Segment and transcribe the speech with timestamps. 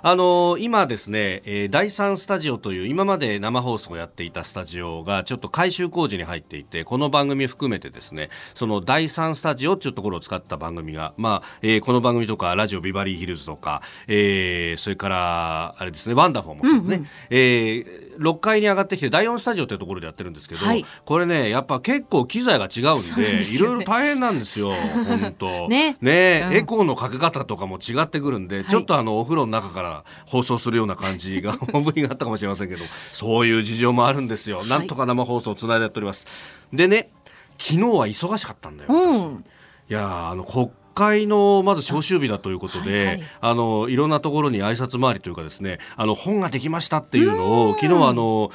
[0.00, 25.68] あのー、今ですね、えー、第三スタジオという今まで生放送をやっていたスタジオがちょっと改修工事に入っていてこの番組含めてですねその第三スタジオっていうところを使った番組がまあ、えー、この番組とかラジオビバリーヒルズとか、えー、それからあれですねワンダフォーもそうね、うんうん、えー、6階に上がってきて第4スタジオというところでやってるんですけど、はい、これねやっぱ結構機材が違うんで、ね、いろいろ大変なんですよ本当。
[25.68, 25.96] ね。
[26.00, 36.26] ね、うん、エコーのかけ方とかも違ってくるんで、はい、ちょっとあのお風呂の中から放送するような感じが本当にあったかもしれませんけどそういう事情もあるんですよ、はい、なんとか生放送をつないでやっております。
[36.72, 37.10] でね
[37.58, 39.44] 昨日は忙しかったんだよ、うん、
[39.88, 48.50] いやあの国会のまず召集日だということで、はいはい、あのいろんなところに挨拶回りというかですねあの本ができましたっていうのを昨日はあの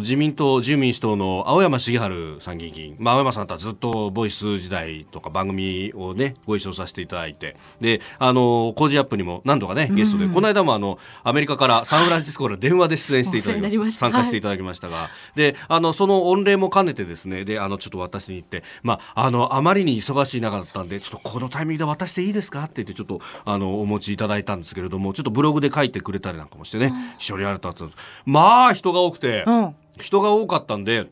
[0.00, 14.00] 自民党自由民主党の青山茂春参議院議員、まあ、青山さんとはずっとボイス時代とか番組をねご一緒させていただいてであの工事アップにも何度かねゲストでこの間もあのアメリカからサンフランシスコから電話で出演していただきました。
[14.06, 22.64] 参加していただきましたが、はい、であのその御礼も兼ねてですねであのちょっと私に言って、まあ、あのあまりに忙しい中だったんでちょっとこのタイミングで渡していいですか？
[22.64, 27.96] って言ってちょっとあのお持ちいただいたんですけれどもちょっとブログで書いてくれたりなんかもしてね、非常にありがたかったです。
[28.24, 31.08] まあ人が多くて、うん、人が多かったんで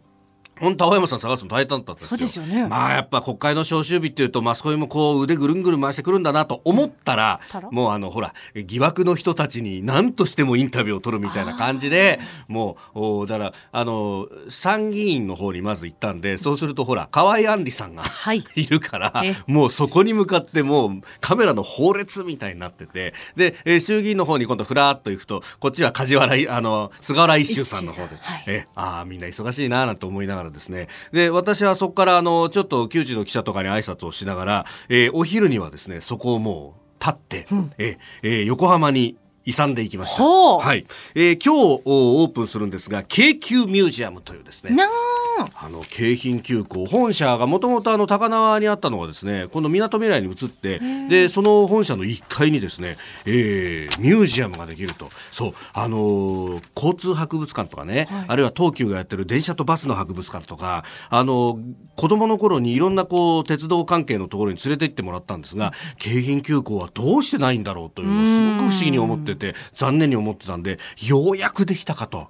[0.60, 2.08] 本当青山さん探すの大変だったんですよ。
[2.10, 2.66] そうですよね。
[2.68, 30.88] まあやっぱ国会の召集日っていうと、まあそういうもこう腕ぐるんぐるん回してくるんだなと思ったら、もうあのほら、疑惑の人たちに何としてもインタビューを取るみたいな感じで、もう、おだから、あの、参議院の方にまず行ったんで、そうするとほら、河合杏里さんが、はい、 いるから、もうそこに向かってもうカメラの放列みたいになってて、で、え衆議院の方に今度ふらっと行くと、こっちは梶原、あの、菅原一秀さんの方で、はい、え、ああ、みんな忙しいななんて思いながらからですね。
[31.12, 40.24] で私はそこからあのちょっと旧知の記者とかに挨拶をしながら、えー、お昼にはですねそこをもう立って、うん、えー、横浜に勇んでいきました。
[40.24, 44.70] はい、えー、今日オープンするんですが、京急ミュージアムというですね。
[44.82, 45.68] あ。
[45.74, 52.96] の京浜急行本社がもともとあの高輪にあったのがですね、この港未来に移って、でその本社の1階にですね、
[53.26, 55.10] えー、ミュージアムができると。
[55.32, 55.54] そう。
[55.72, 72.28] あのー、交通博物館とかね、はい、あるいは東急がやってる電車とバスの博物館とか、あのー、子供の頃にいろんなこう鉄道関係のところに連れて行ってもらったんですが、京浜急行はどうしてないんだろうというのをすごく不思議に思ってて残念に思ってたんでようやくできたかと。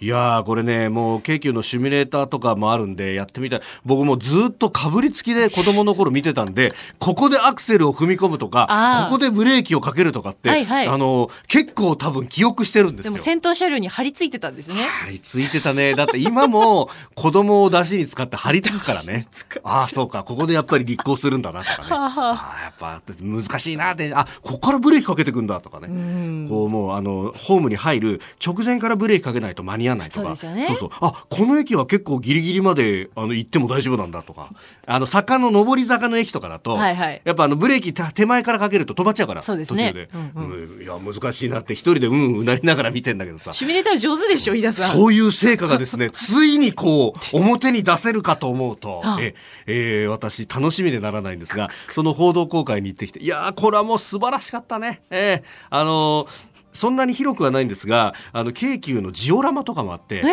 [0.00, 3.60] いやー、これね、もう京急のシミュレーターとかもあるんで、やってみたい。
[3.84, 13.12] 僕もずっとかぶりつきで子供の頃見てたんで、ここでアクセルを踏み込むとか、ここでブレーキをかけるとかって、はいはい、あの、結構多分記憶してるんですよ。
[13.12, 14.76] でも先頭車両に張り付いてたんですね。
[14.76, 15.96] 張り付いてたね。
[15.96, 19.26] だって今も子供を出しに使って張り付くからね。
[19.64, 21.88] ああ、そうか、ここでやっぱり立候するんだなとかね。
[21.90, 25.88] ああ、やっぱ難しいなって、あ、ここからブレーキかけてくんだとかね。
[25.88, 30.36] うこうもう、あの、ホームに入る直前からブレーキかけないと間に合わないとか。
[30.36, 30.64] そうね。
[30.66, 30.90] そうそう。
[31.00, 34.50] あこの駅は結構ギリギリまであの行っても大丈夫なんだとか。
[34.86, 43.52] あの坂の上り坂の駅とかだと、はいはい、やっぱあのブレーキ手前からかけると止まっちゃうからそうですね、途中で、うんうん、いや難しいなって一人でうんうなりながら見てんだけどさ。
[43.52, 44.96] シミュレーター上手でしょ飯田さん。
[44.96, 49.34] そういう成果がですね ついにこう 表に出せるかと思うとえ、
[49.66, 55.02] えー、私楽しみでならないんですがその報道公開に行ってきていやこれはもう素晴らしかったね。
[55.10, 60.28] えー、あのーそんなに広くはないんですがあの京急のジオラマとかもあって、えー、ジ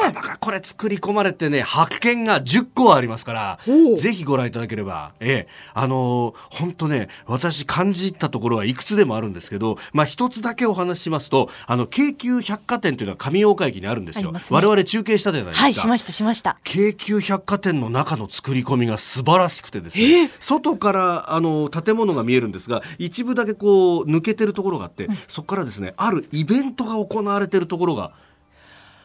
[0.00, 3.58] オラマがこれ作り込まれてね発見が10個ありますから
[3.96, 5.12] ぜひご覧いただければ。
[5.20, 5.48] ええ。
[5.74, 15.64] あの本、当ね私感じたところはいくつでもあるんですけどまあ一つだけお話ししますとあの京急百貨店というのは上大岡駅にあるんですよ、ね、我々中継したじゃないですか。
[15.64, 16.58] はいしましたしました。
[16.62, 28.12] 京急百貨店の中の作り込みが素晴らしくてですね、えー、外からあの建物が見えるんですが一部だけこう抜けてるところがあって、うん、そこからですねあるイベントが行われてるところが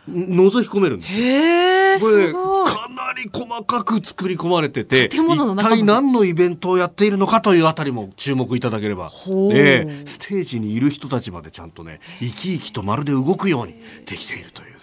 [0.10, 9.10] 覗き込めるんですこれかなり細かく作り込まれてて一体何のイベントをやっているのかというあたりも注目いただければ。
[9.50, 13.76] でステージにいる人たちまでちゃんとね生き生きとまるで動くように
[14.06, 14.70] できているという。
[14.70, 14.75] ね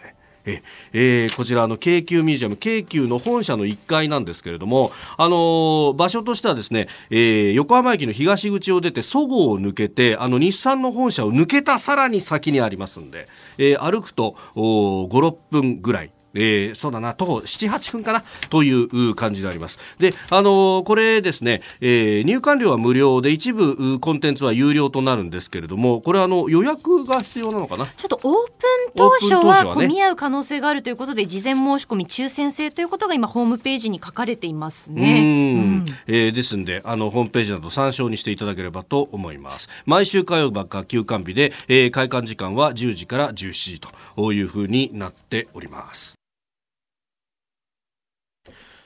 [0.44, 0.62] え
[0.92, 13.28] えー、こちらの京急ミュージアム京急の本社の1階なんですけれども、あのー、場所としてはですね、えー、横浜駅の東口を出てそごうを抜けてあの日産の本社を抜けたさらに先にありますんで、
[13.58, 16.12] えー、歩くと56分ぐらい。
[16.34, 19.78] えー、そうだな、徒歩7、8分かなという感じであります。
[19.98, 27.86] で、あのー、これですね、えー、入館料は無料で一部コンテンツは有料となるんですけれども、これあの予約が必要なのかな？
[27.96, 35.20] ちょっとオープン当初は混み合う可能性があるということで、事前申し込み抽選制ということが今ホームページに書かれていますね。
[35.22, 39.68] うん、えー、ですんで、あの、ホームページなど参照にしていただければと思います。
[39.86, 46.21] 毎週火曜日か休館日で、えー、開館時間は10時から17時というふうになっております。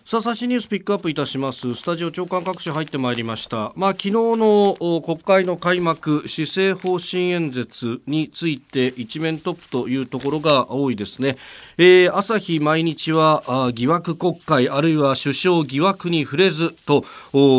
[0.09, 1.75] さあ最新ニュースピックアップいたします。
[1.75, 3.73] スタジオ長官各紙入ってまいりました。
[3.75, 11.37] まあ昨日の国会の開幕施政方針演説について一面トップというところが多いですね、
[11.77, 17.05] えー、朝日毎日は疑惑国会あるいは首相疑惑に触れずと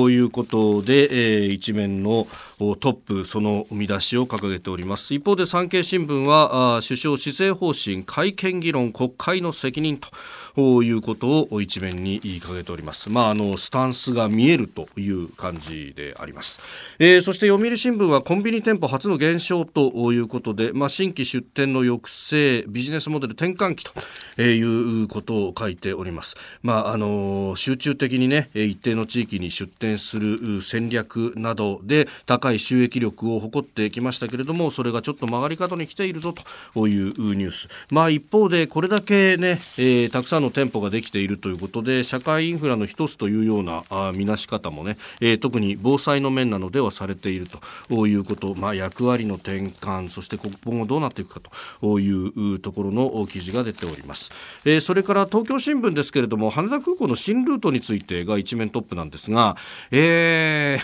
[0.10, 2.28] いうことで、えー、一面の
[2.60, 5.14] トップその見出しを掲げております。
[5.14, 10.08] 一方で産経新聞は首相施政方針会見議論国会の責任と。
[10.58, 13.12] ということを一面に言いかけております。
[13.12, 16.60] まあ、あの、スタンスが見えるという感じであります。
[16.98, 26.36] えー、そして読売新聞はコンビニ店舗初の減少ということで、まあ、新規出店の抑制、ビジネスモデル転換期ということを書いております。
[26.64, 36.34] まあ、あの、集中的にね、一定の地域に出店する戦略などで高い収益力を誇ってきましたけれども、それがちょっと曲がり角に来ているぞ
[36.74, 37.68] というニュース。
[37.92, 47.48] まあ、一方でこれだけね、えー、たくさんのの店舗ができているということで社会インフラの一つというようなあ見なし方もね、えー、特に防災の面なのではされている
[47.90, 51.50] ということ、まあ、役割の転換そして今後どうなっていくか
[51.82, 54.32] というところの記事が出ております、
[54.66, 59.58] えー、それから東京新聞ですけれども羽田空港の新ルートについてが一面トップなんですが、
[59.92, 60.82] えー、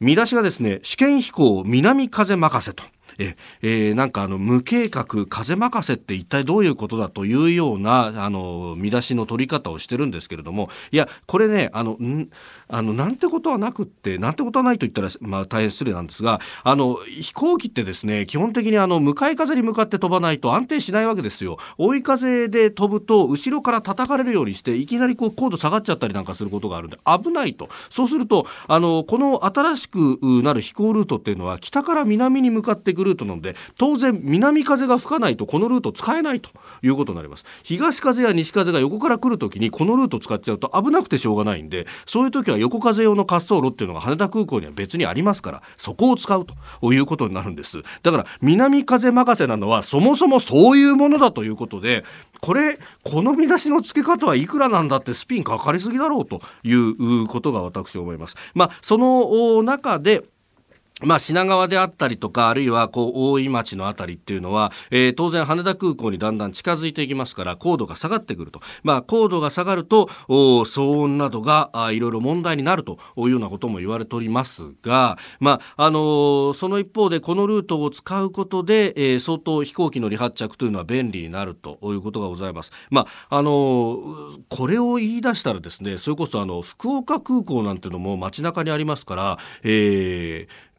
[0.00, 2.84] 見出しがですね試験飛行南風任せと
[3.18, 12.28] ええー、なんかあの無計画風任せって一体どういうことだというようなあの見出しの取り方をしてるんですけれどもいやこれねあのん
[12.68, 21.58] あのなんてことはなくってなんてことはないと言ったら、まあ、大変失礼なんですがあの飛行機ってですね基本的にあの向かい風に向かって飛ばないと安定しないわけですよ。
[21.78, 27.68] 追い風で飛ぶと後ろから叩かれるようにしていきなりこう高度下がっちゃったりなんかすることがあるんで危ないと。
[27.90, 36.50] そうするとあのこの新しくなる飛行ルートっていうのは北から南に向かってくるルートなので当然南風が吹かないとこのルート使えないと
[36.82, 37.44] いうことになります。
[37.62, 46.46] 東風や西風が横から来るときにこのルート使っちゃうと危なくてしょうがないんでそういう時は横風用の滑走路っていうのが羽田空港には別にありますからそこを使う
[46.80, 47.82] ということになるんです。
[48.02, 52.04] だから南風任せなのはそもそもそういうものだということで
[52.40, 58.36] これこの見出しの付け方はいくらなんだってスピンかかりすぎだろうということが私は思います。
[58.54, 60.24] まあその中で
[61.02, 68.60] まあ、品川であったりとか、あるいは、こう、大井町のあたりっていうのは、えー、当然羽田空港にだんだん近づいていきますから、高度が下がってくると。
[68.82, 82.72] まあ、高度が下がると、騒音などが、あいろいろ問題になるというようなことも言われておりますが、まあ、あのー、その一方で、このルートを使うことで、えー、相当飛行機の離発着というのは便利になるということがございます。
[82.88, 90.75] まあ、あのー、これを言い出したらですね、それこそあの、福岡空港なんていうのも街中にありますから、えー、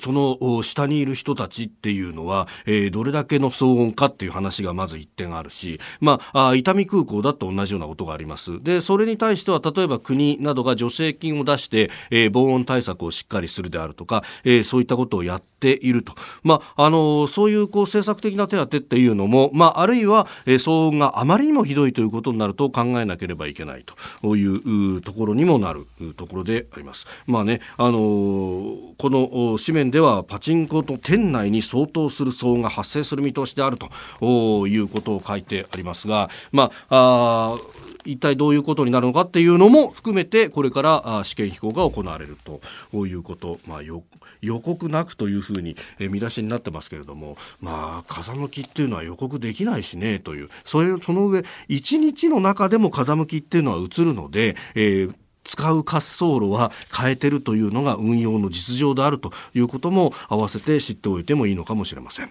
[0.00, 8.62] その下にいる人たちっていうのは、えー、どれだけの騒音かっていう話がまず一点あるし、まあ、あ伊丹空港だと同じようなことがあります。
[8.62, 16.14] で、それに対しては、例えば国などが助成金を出して、えー、防音対策をしっかりするであるとか、えー、そういったことをやっていると。
[16.42, 25.86] まあ、あのそういうこう政策的な手当っていうのも、まあ、あるいは、え、騒音があまりにもひどいということになると考えなければいけないというところにもなる
[26.16, 27.06] ところであります。
[27.26, 37.56] まあね、あのこの紙面ではパチンコと店内に相当する騒音が発生する見通しであるということを書いてありますが、まあ、あ
[38.04, 50.48] 一体どういうことになるのかっていうのも含めてこれから試験飛行が行われるということ、まあ、予告なくというふうに見出しになってますけれども、まあ、風向きっていうのは予告できないしねという。
[50.64, 55.14] それその上1日の中でも風向きっていうのは映るので、えー
[55.48, 62.30] 使う滑走路は変えてるというのが運用の実情であるということも合わせて知っておいてもいいのかもしれません。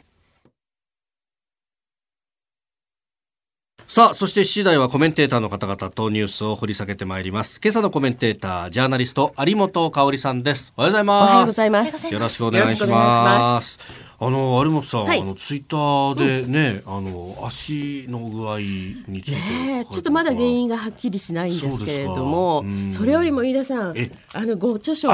[3.88, 7.59] さあ、そして7時台はコメンテーターの方々とニュースを掘り下げてまいります。
[7.63, 10.74] 今朝のコメンテーター、ジャーナリスト、有本香里さんです。
[10.75, 11.24] おはようございます。
[11.24, 12.13] おはようございます。
[12.13, 14.07] よろしくお願いします。
[14.19, 23.95] あの有本さん、はい、あのツイッターでね、うん、あの足の具合について、ね、ちょっとまだ原因がはっきりしないんですけれどもそれよりも飯田さん
[24.33, 25.13] あのご著書ご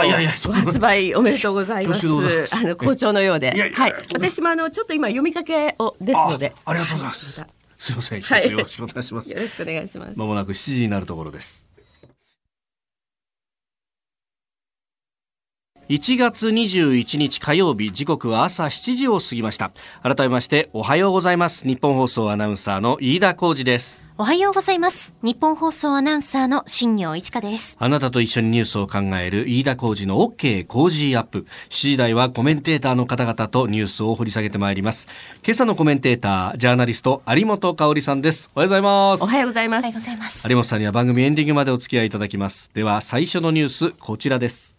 [0.54, 2.08] 発売おめでとうございます。
[2.08, 3.72] あの好調のようで。
[3.74, 3.94] はい。
[4.14, 6.54] 私もあのちょっと今読みかけをですので。
[6.66, 7.46] ありがとうございます。
[7.78, 9.32] すみません、はい、よろしくお願いします。
[9.32, 10.18] よろしくお願いします。
[10.18, 11.68] まもなく7時になるところです
[15.90, 19.74] 1月21日火曜日時刻は朝7時を過ぎました。
[20.02, 21.68] 改めましておはようございます。
[21.68, 24.08] 日本放送アナウンサーの飯田浩二です。
[24.18, 25.14] おはようございます。
[25.24, 27.76] 日本放送アナウンサーの新業一華です。
[27.82, 31.46] あなたと一緒にニュースを考える飯田浩二の OK 工事アップ。
[31.68, 35.10] 7時台はコメンテーターの方々とニュースを掘り下げてまいります。
[35.44, 38.50] 今朝のコメンテータージャーナリスト有本香里さんです。
[38.56, 39.24] おはようございます。
[39.24, 40.48] おはようございます。
[40.48, 42.72] 有本さんには番組エンディングまでお付き合いいただきます。
[42.74, 44.73] では最初のニュースこちらです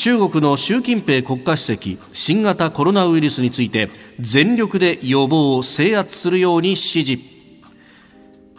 [0.00, 7.18] 中国の習近平国家主席新型コロナウイルスについて全力で予防を制圧するように指示。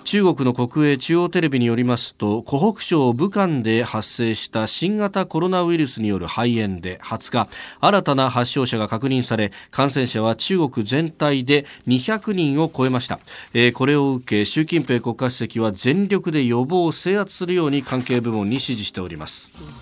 [0.03, 13.19] 中国の国営中央テレビによりますと湖北省武漢で発生した新型コロナウイルスによる肺炎で20日新たな発症者が確認され感染者は中国全体で200人を超えました、
[13.55, 19.81] えー、これを受け習近平国家主席は全力で予防を制圧するように関係部門に指示しております。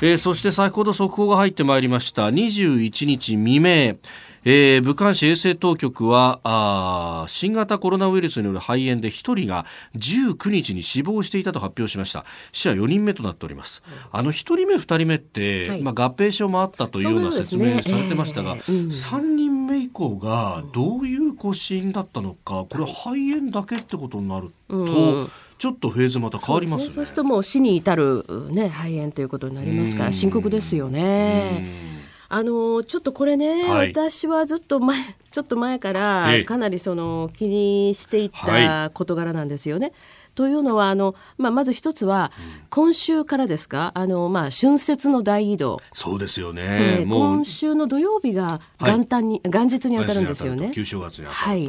[0.00, 2.28] えー、そして先ほど速報が入ってまいりました。
[2.28, 3.96] 21日未明。
[4.44, 12.24] えー、武漢市衛生当局はあ新型コロナウイルスによる肺炎で1人が19日に死亡していたと発表しました。
[12.52, 13.82] 死者4人目となっております。
[14.12, 31.88] あの1人目2人目って、はい、まあ、合併症もあったというような説明されてましたが、ねえーうん、3人目以降がどういう死因だったのかこれ肺炎だけってことになると、うんちょっとフェーズまた変わります、ね、そうするともう死に至る、ね、肺炎ということになりますから深刻ですよね。
[32.30, 34.98] あのちょっとこれね、はい、私はずっと前
[35.30, 39.86] ちょっと前からかなりその気にしていった事柄なんですよね。
[39.86, 39.94] はい
[40.38, 42.30] というのはあの、まあ、まず一つは、
[42.70, 43.90] 今週からですか？
[43.96, 45.80] あの、まあ、春節の大移動。
[45.92, 46.62] そうですよね、
[47.00, 50.70] えー、今週の土曜日が元旦に、はい、元日に当たるんですよね。
[50.72, 51.68] 旧正月にはい、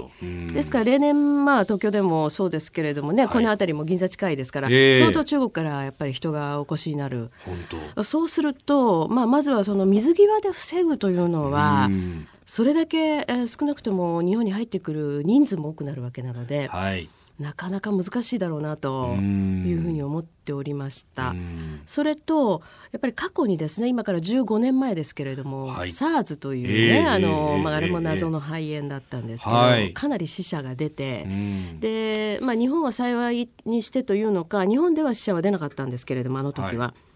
[0.53, 7.31] ですから例年、まあ、東京でもそうですけれどもね、はい、この辺りも銀座近いですから、えー、相当中国からやっぱり人がお越しになる。
[8.03, 11.89] そうすると、まあ、まずはその水際で防ぐというのは、
[12.45, 16.67] それだけ、えー、少なくとも日本に入ってくる人数も多くなるわけなので。
[16.67, 17.09] はい
[17.39, 21.33] なかなか難しいだろうなというふうに思っておりました。
[21.85, 31.25] それとやっぱり過去にですね今から15年前ですけれども、はい、SARS というね、えー、あの、まあ、あれも謎の肺炎だったんですけど、はい、かなり死者が出て、
[31.79, 36.87] で、まあ、日本は幸いにしてというのか日本では死者は出なかったんですけれどもあの時は。
[36.87, 37.08] はい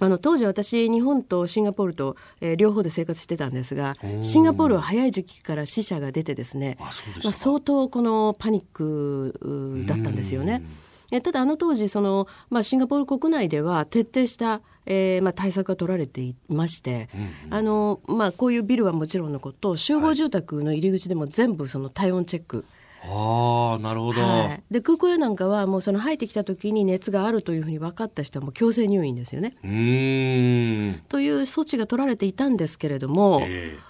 [0.00, 10.62] あの当時私日本とシンガポールと、えー、両方で生活してたんですがシンガポールは早い時期から死者が出てですねまあ、相当このパニックだったんですよね。
[11.10, 22.66] えただあの当時その、まあ、シンガポール国内では徹底した、えーまあ、対策が取られていまして、うんうん、あのまあ、こういうビルはもちろんのこと集合住宅の入り口でも全部その体温チェック、
[23.04, 29.56] あなるほど、はい、で空港やなんかはもうその入ってきた時に熱があるというふうに分かった人はもう強制入院ですよね。
[29.64, 31.00] うん。
[31.08, 33.87] という措置が取られていたんですけれども、えー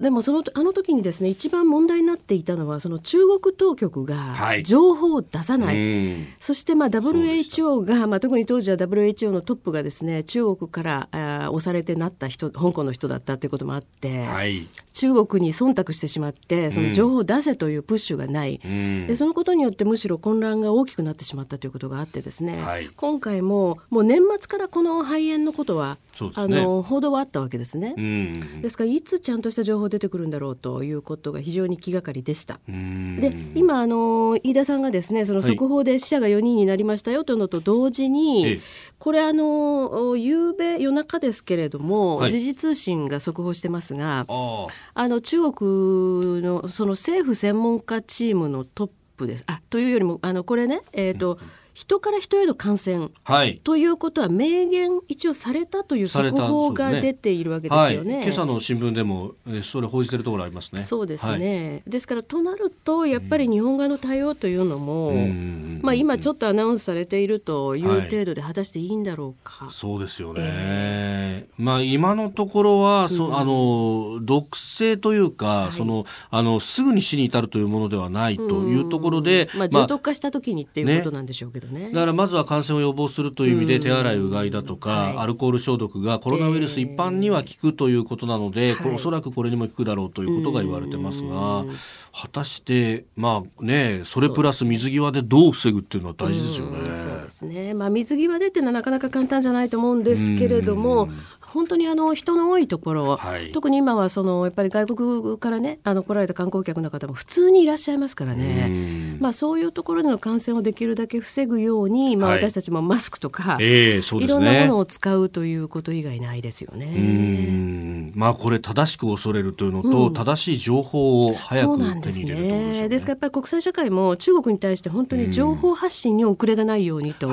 [0.00, 27.94] でもそのあの時にですね一番問題になっていたのはその中国当局が情報を出さない、はい、そしてまあ WHO が、まあ、特に当時は WHO のトップがですね中国からあ押されてなった人香港の人だったということもあって、はい、中国に忖度してしまってその情報を出せというプッシュがない、うん、でそのことによってむしろ混乱が大きくなってしまったということがあってですね、はい、今回ももう年末からこの肺炎のことは、ね、あの報道はあったわけですね。
[27.96, 32.58] うん、ですからいつちゃんとした情報出てくるんだろうということが非常に気がかりでした。
[32.66, 38.60] で今あの飯田さんがですねその速報で死者が4人になりましたよというのと同時に、はい、
[38.98, 49.44] これあの夕べ夜中ですけれども、はい、時事通信が速報してますがあの中国のその政府専門家チームのトップです。
[49.46, 58.10] あというよりもあのこれねえっ、ー、と、うん人から人への感染、はい、ということは明言一応されたという速報が出ているわけですよね。
[58.10, 59.32] ねはい、今朝の新聞でも
[59.62, 60.82] それ報じてるところありますね。
[60.82, 61.82] そうですね。
[61.86, 69.70] はい、ですからとなるとやっぱり日本側の対応というのも、うん、まあ今ちょっとアナウンスされているという程度で果たしていいんだろうか。
[69.70, 70.42] そうですよね。
[70.44, 81.69] えー、まあ今のところは、そ、うん、あの毒性というか、そのあのすぐに死に至るというものではないというところで、まあ重篤化した時にっていうことなんでしょうけどね。
[81.92, 91.64] だからまずは感染を予防するという意味で手洗いうがいだとか、はい、アルコール消毒がコロナウイルス一般には効くということなので、えー、おそらくこれにも効くだろうということが言われてますが、
[92.12, 96.78] 果たしてまあねそれプラス水際でどう防ぐっていうのは大事ですよね。
[96.86, 97.74] そうですね。
[97.74, 101.08] まあ水際でっていうのはなかなか簡単じゃないと思うんですけれども、
[101.52, 118.12] 本当にあの人の多いところ、はい、特に今はそのやっぱり外国からねあの来られた観光客の方も普通にいらっしゃいますからね、まあ、そういうところでの感染をできるだけ防ぐように、まあ、私たちもマスクとか、はいえーね、いろんなものを使うということ以外ないですよね。
[118.14, 122.88] まあ、これ正しく恐れるというのと、うん、正しい情報を早く手に入れるとですね。
[122.88, 127.30] ですからやっぱり国際社会も中国に対して本当に情報発信に遅れがないようにと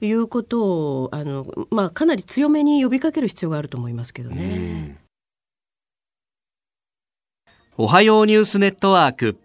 [0.00, 0.12] い。
[0.12, 4.98] うことを、あのまあ、かなり強めに呼びかける必要ががあると思いますけどね。
[7.76, 9.38] おはようニュースネットワーク。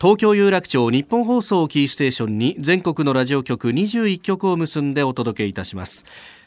[0.00, 6.04] 東京有楽町日本放送キーステーションに全国のラジオ局21局を結んでお届けいたします。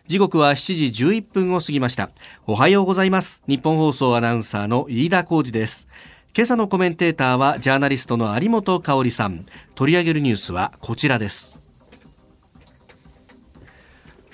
[0.07, 2.09] 時刻は7時11分を過ぎました。
[2.45, 3.41] おはようございます。
[3.47, 5.87] 日本放送アナウンサーの飯田浩二です。
[6.35, 9.45] 今朝のコメンテーターはジャーナリストの有本香里さん。
[9.75, 11.56] 取り上げるニュースはこちらです。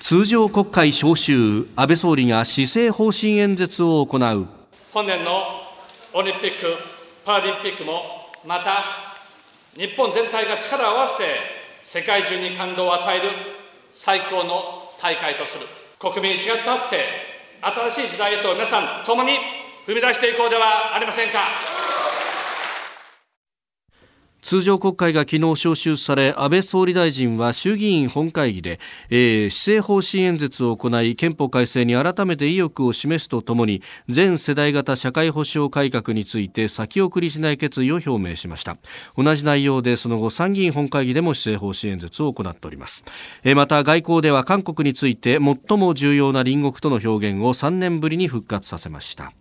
[0.06, 4.46] 通常国会召集安倍総理が施政方針演説を行う
[4.92, 5.62] 本年の
[6.12, 6.76] オリンピック・
[7.24, 8.02] パラリンピックも
[8.44, 8.84] また
[9.74, 11.40] 日本全体が力を合わせて
[11.82, 13.30] 世界中に感動を与える
[13.94, 15.66] 最高の大会とする
[15.98, 17.00] 国民一丸となって
[17.62, 19.38] 新しい時代へと皆さん共に
[19.86, 21.73] 踏み出していこうではありませんか。
[24.44, 38.76] 通常国会が昨日召集され安倍総理大臣は衆議院本会議で、えー、施政方針演説を行い憲法改正に改めて意欲を示すとともに全世代型社会保障改革について先送りしない決意を表明しました。
[39.16, 43.04] 同じ内容でその後参議院本会議でも施政方針演説を行っております、
[43.44, 49.32] えー、また外交では韓国について最も重要な隣国との表現を3年ぶりに復活させました。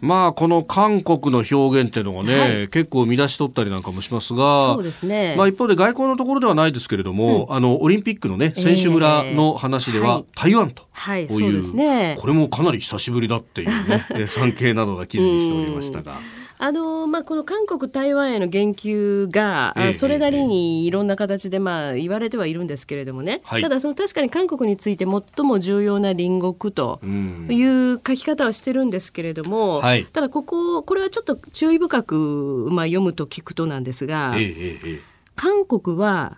[0.00, 5.34] まあこの韓国の表現っていうのがね、はい、結構見出し取ったりなんかもしますが、そうですね。
[5.36, 12.16] まあ一方で外交のところではないですけれども、うん、あのオリンピックのね選手村の話では、台湾とはい、そうですね。
[12.18, 16.18] これもかなり久しぶりだっていうね、 産経などが記事にしておりましたが。
[16.60, 34.34] あのまあ、この韓国、台湾への言及が、ええ、それなりにいろんな形で、まあ、言われてはいるんですけれどもね、はい、ただその確かに韓国について最も重要な隣国という書き方をしてるんですけれども、はい、ただこここれはちょっと注意深く、まあ、読むと聞くとなんですが。
[34.36, 35.00] え
[35.38, 36.36] 韓国は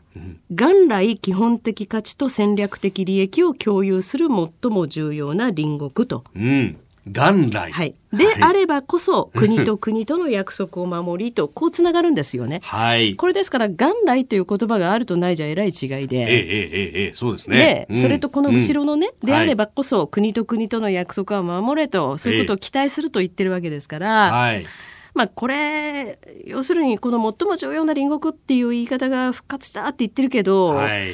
[0.51, 6.23] 元来基本的価値と戦略的利益を共有する最も重要な隣国と。
[6.37, 7.73] うん元来。
[7.73, 7.95] はい。
[8.13, 12.61] であればこそ、国と国との約束を守りと、こうつながるんですよね。
[12.63, 13.17] はい。
[13.17, 15.89] これですから、元来という言葉があるとないじゃえらい違いで。
[15.89, 17.57] ええええええ、そうですね。
[17.57, 24.67] で、うん、それとこの後ろのね、うん、であればこそ、国と国との約束は守れと、そういうことを期待すると言ってるわけですから、はい。
[25.15, 31.09] まあ、これ要するにこの最も重要な隣国っていう言い方が復活したって言ってるけど、はい、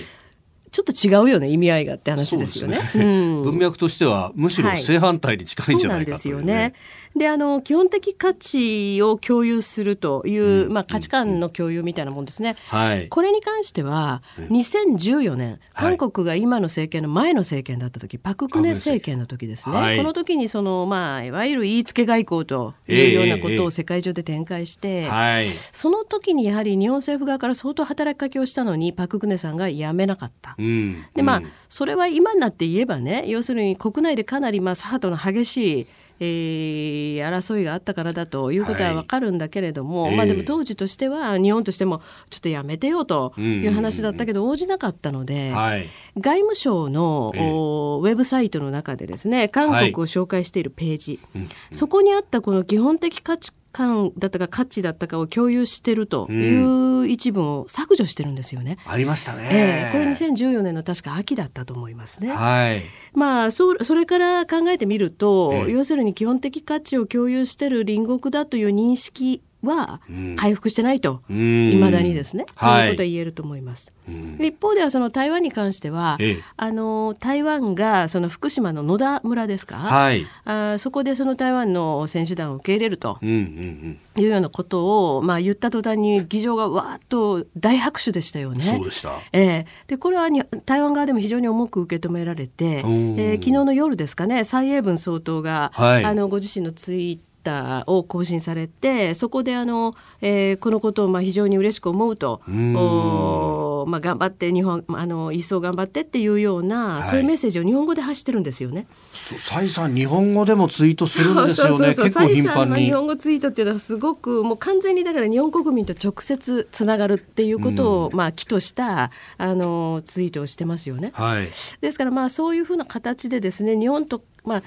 [0.77, 2.79] ちょっと違うよね意味合いがって話ですよね。
[2.79, 2.91] ね。
[2.95, 2.99] う
[3.41, 6.75] ん、文脈としてはむしろ正反対に近いんじゃないかという、ね、そうなんですよね。
[7.17, 12.57] であの基本的価値を共有するという、うん、まあ、価値観の共有みたいなもんですね。
[12.69, 19.17] はい、これに関しては2014年、韓国が今の政権の前の政権だった時、パク・クネ政権。
[19.17, 30.55] の時ですね、はい、この時にその、まあ、いわゆる言いつけ外交というようなことを世界中で展開して、えーえー、その時にやはり日本政府側から相当働きかけをしたのにパク・クネさんがやめなかった。
[30.59, 30.66] うん、
[31.15, 35.87] でまあそれは今になって言えばね要するに国内でかなりまあ左派との激しい
[36.19, 42.01] えー、争いがあったからだということは分かるんだけれども、はい、まあ、でも当時としては日本としても
[42.31, 58.79] ちょっとやめてよという話だったけど応じなかったので、はい、外務省の、えー、ウェブサイトの中でですね韓国を紹介しているページ、はい、そこにあったこの基本的価値感だったか価値だったかを共有してるという一文を削除してるんですよね。
[58.87, 59.49] ありましたね。
[59.53, 62.33] えー、これ2014年の確か秋だったと思いますね。
[62.33, 62.83] はい。
[63.13, 70.01] まあそそれから考えてみると、えー、要するに基本的価値を共有してる隣国だという認識は
[70.37, 73.95] 回復してないと、い、う、ま、だにですね、ということは言えると思います。
[74.39, 83.19] 一方ではその台湾に関しては、ええ、あの台湾がその福島の野田村ですか、はい、あそこでその台湾の選手団を受け入れると。
[83.21, 83.99] うんうんうん。
[84.19, 88.65] いうようなことを、まあ、言った途端に議場がわーっと大拍手でしたよね。
[88.65, 89.13] そうでした。
[89.33, 108.89] えー、でこれはに台湾側でも非常に重く受け止められて、えー、昨日の夜ですかね蔡英文総統が、はい、あのご自身のツイーターを更新されてそこであの、えー、このことをまあ非常に嬉しく思うとままあ、頑張って日本あの一層頑張ってっていうような、はい、そういうメッセージを日本語で発してるんですよね。
[109.13, 111.95] 蔡さん日本語でもツイートするんですよね。
[111.95, 112.87] 結構頻繁に。
[112.87, 121.13] 日本語ツイートっていうのはすごくもう完全にだから日本国民と直接つながるっていうことを、うん、まあ起としたあのツイートをしてますよね。
[121.15, 121.49] はい、
[121.81, 124.63] ですからまあそういうふうな形でですね日本とまあ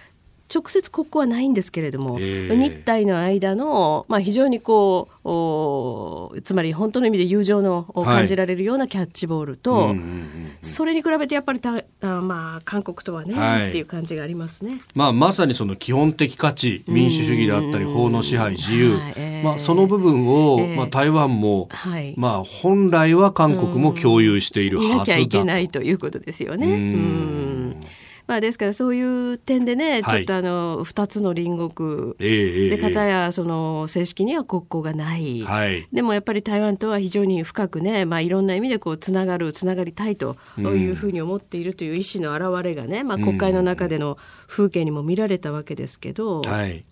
[0.53, 5.07] 直接国交はないんですけれども、えー、日体の間の、まあ、非常にこ
[6.33, 9.97] うつまり本当の意味で友情のを感じられるようなキャッチボールと、はい、
[10.61, 21.69] それに比べてやっぱりたあ、まあ、韓国とはね、はい、っていう感じがありますね、まあ、まさにその基本的価値民主主義であったり法の支配自由、はいえー、まあ、その部分を、えー、まあ、台湾も、
[22.15, 24.95] まあ、本来は韓国も共有しているはずだと。
[24.95, 26.67] いなきゃいけないということですよね。
[26.67, 27.75] うん
[28.29, 44.15] まあ、ですからそういう点でね、ちょっとあの2つの隣国、で方やその正式には国交がない、はい、でもやっぱり台湾とは非常に深くね、まあ、いろんな意味でこうつながるつながりたいというふうに思っているという意思の表れがね、まあ、国会の中での
[44.45, 46.43] 風景にも見られたわけですけど。
[46.43, 46.85] はい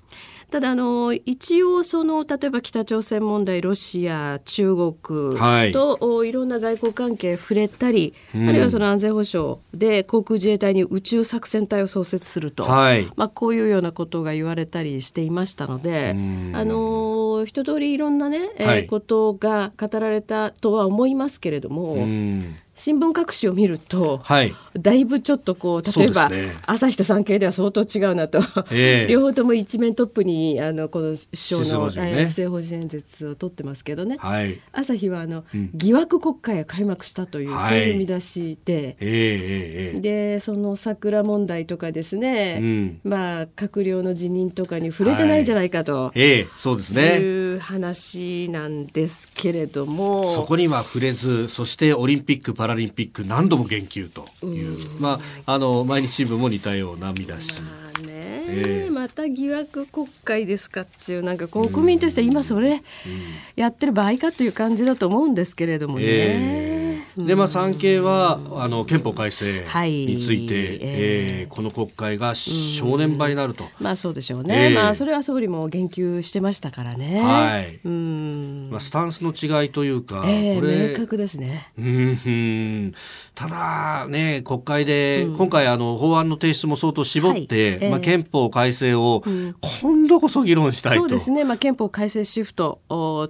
[0.50, 16.16] ただあの一応その例えば北朝鮮問題ロシア中国と、はい、いろんな外交関係触れたり、うん、あるいはその安全保障で航空自衛隊に宇宙作戦隊を創設すると、はい、まあ、こういうようなことが言われたりしていましたので、
[16.54, 21.98] あの一通りいろんなね、はい、ことが語られたとは思いますけれども。
[22.78, 28.38] 新聞各紙を見ると、はい、だいぶちょっとこう例えば、ね、朝日と産経では相当違うなと、
[28.70, 47.18] えー、両方とも一面トップにあのこの首相の施政方針演説を取ってますけどね、はい、朝日はあの、うん、疑惑国会が開幕したという、はい、そういう見出しで、えー、でその桜問題とかですね、うん、まあ閣僚の辞任とかに触れてないじゃないかと、はいえー、そうですね。
[47.18, 50.26] いう話なんですけれども。
[50.26, 57.62] そこには触れずそしてオリンピック・パラリンピック何度も言及という、まあ、あの毎日新聞も似たような見出し。
[58.50, 62.82] えー、また疑惑国会ですかっていうなんか国民として今それ
[63.58, 66.04] やってる場合かという感じだと思うんですけれどもね。
[66.06, 66.87] えー
[67.26, 77.22] でまあ産経はあの憲法改正について、はい、えー、この国会が正念場になると、まあそうでしょうね、えー、まあそれは総理も言及してましたからね。
[77.22, 77.80] はい。
[77.84, 78.70] うん。
[78.72, 81.72] まあスタンスの違いというか、えー、これ明確ですね。
[81.78, 82.94] うん
[83.36, 87.48] ただね国会で、うん、今回あの法案の提出も相当絞って、はい。
[87.50, 89.24] えー、まあ憲法改正を
[89.82, 91.44] 今度こそ議論したいと、そうですね。
[91.44, 92.80] まあ憲法改正シフト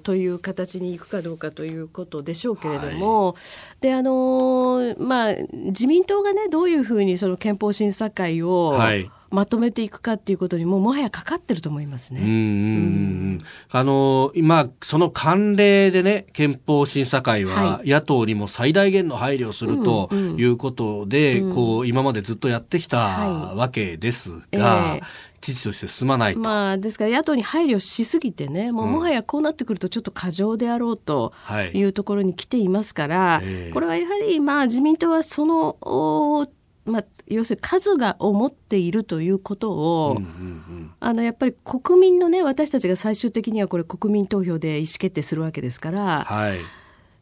[0.04, 9.10] という形にいくかどうかということでしょうけれども、はいであのまあ、自民党がねどういうふうにその憲法審査会を、はい。
[9.30, 12.22] まとめていくかっていうことにももはやかかってると思いますね。
[12.22, 21.50] うんあの今その慣例でね憲法審査会は野党にも最大限の配慮をするということで、うん。
[21.50, 25.02] うん、こう今までずっとやってきたわけですが、えー
[25.42, 31.34] 知事として進まないまあ、ですから野党に配慮しすぎてねもうもはやこうなってくるとちょっと過剰であろうと
[31.74, 31.84] い。
[31.88, 36.48] うところに来ていますから、はいこれはやはりまあ自民党はその
[36.86, 46.60] まあ、要するに数が思っているということを、うんうんうん、あのやっぱり国民のね私たちが最終的にはこれ国民投票で意思決定するわけですから、はい、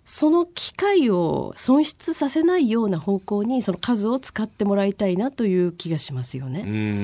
[0.06, 6.60] その機会を損失させないような方向にその数を使ってもらいたいなという気がしますよね。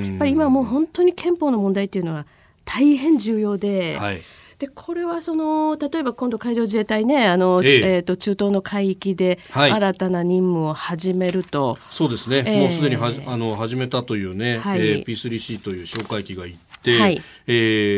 [0.10, 2.28] やっぱり今もう本当に憲法の問題っていうのは
[2.64, 4.22] 大変重要で、はい。
[4.60, 17.52] でこれはその例えば今度海上自衛隊ねあの、えー、えーと中東の海域で新たな任務を始めると、はい、そうですね、えー、もうすでにはあの始めたというね、はい、えー、P3C という哨戒機が行って、はい、え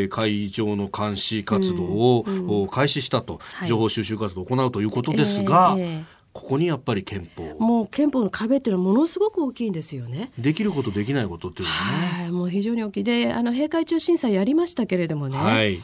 [0.06, 10.32] ー、海上の監視活動を、開始したと、情報収集活動を行うということですが、えーここにやっぱり憲法もう憲法の壁っていうのはものすごく大きいんですよね。
[10.40, 12.22] できることできないことっていうのはね。
[12.24, 15.38] はい、もう非常に大きいで、あの閉会中審査やりましたけれどもね。
[15.38, 15.80] はい。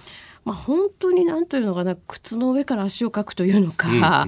[0.45, 4.27] まあ、本当に何というのかな靴の上から足をかくというのか、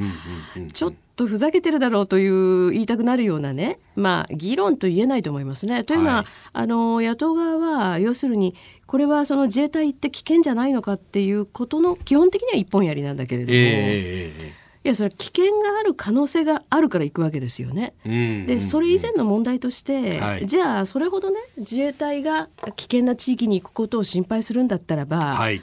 [0.73, 5.83] ちょっとふざけてるだろうという言いたくなるようなね、まあ、議論と言えないと思いますね。
[5.83, 8.55] というのは、はい、あの野党側は要するに
[8.87, 13.53] これはその自衛隊って危険じゃないのかっていうことの基本的には一本やりなんだけれども。
[13.55, 17.93] えーいやそれは危険がある可能性があるから行くわけですよね。
[18.03, 25.61] でそれ以前の問題として、はい、じゃあそれほどね自衛隊が危険な地域に行くことを心配するんだったらば、はい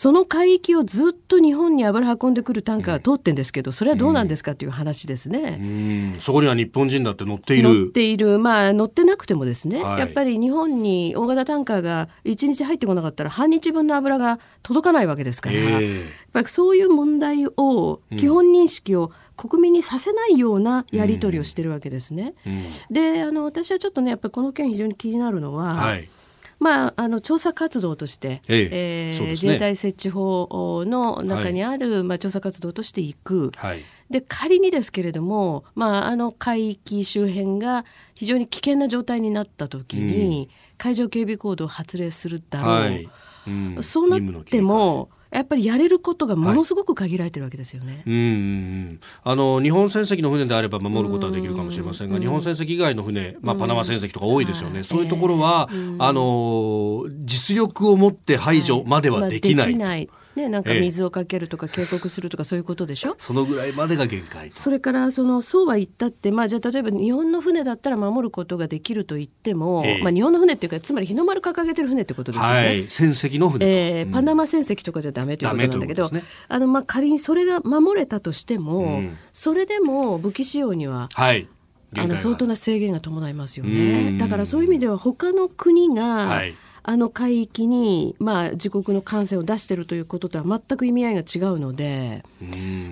[0.00, 5.58] その海域をずっと日本に油運んでくるタンカーが通ってんですけど、それはどうなんですかという話ですね。
[5.60, 7.68] うん、そこには日本人だって乗っている。
[7.68, 8.38] 乗っている。
[8.38, 22.34] まあ乗ってなくてもですね、はい、やっぱり日本に大型タンカーが1日入ってこなかったら半日分の油が届かないわけですから、えー、やっぱりそういう問題を、基本認識を国民にさせないようなやり取りをしてるわけですね。
[22.46, 26.08] うんうん、で、あの、私はちょっとね、やっぱりこの件非常に気になるのは、はい
[26.60, 43.08] まあ、あの調査活動として、えええーね、自衛隊設置法の中にある、はい、まあ、調査活動としていく、はい、で仮にですけれども、まあ、あの海域周辺が非常に危険な状態になった時に、うん、海上警備行動を発令するだろう、はい。
[43.46, 47.92] うん、そうなってもやっぱりやれることがものすごく限られてるわけですよね。
[47.92, 59.66] はい、うんあの日本船籍の船であれば守ることはできるかもしれませんが、日本船籍以外の船、まあ、パナマ船籍とか多いですよね、そういうところは、あの実力を持って排除まではできない。
[59.66, 59.76] はい。
[59.76, 81.48] まあ、できないね、なんか水をかけるとか警告するとかそういうことでしょ、そのぐらいまでが限界それからそのそうは言ったって、まあ、じゃあ例えば日本の船だったら守ることができると言っても、えー、まあ、日本の船っていうかつまり日の丸掲げてる船ってことですよね、はい、船籍の船、えー、パナマ船籍とかじゃダメということなんだけど、ね、あのまあ仮にそれが守れたとしても、うん、それでも武器使用には、はい。
[81.96, 84.18] あの相当な制限が伴いますよね。
[84.18, 86.54] だからそういう意味では他の国が、はい
[86.88, 92.24] あの海域に、まあ、自国の艦船を出しているということとは全く意味合いが違うので、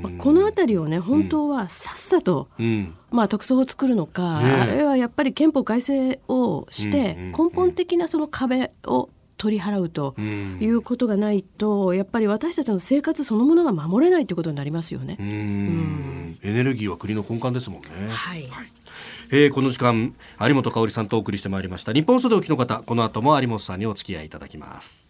[0.03, 15.17] まあ、この辺りをね本当はさっさと、うん、まあ、特措を作るのか、ね、あるいはやっぱり憲法改正をして、根本的なその壁を取り払うということがないと、やっぱり私たちの生活そのものが守れないということになりますよね。
[15.19, 17.89] うん、エネルギーは国の根幹ですもんね。
[18.11, 18.73] はい、はい
[19.31, 21.93] えー、この時間有本香さんとお送りしてまいりました。
[21.93, 25.07] 日本袖おきの方この後も有本さんにお付き合いいただきます。